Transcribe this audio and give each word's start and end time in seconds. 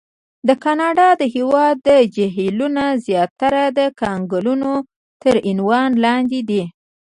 د 0.47 0.49
کاناډا 0.63 1.09
د 1.21 1.23
هېواد 1.35 1.79
جهیلونه 2.15 2.83
زیاتره 3.05 3.63
د 3.77 3.79
کنګلونو 4.01 4.71
تر 5.21 5.35
عنوان 5.49 5.89
لاندې 6.05 6.39
دي. 6.49 6.63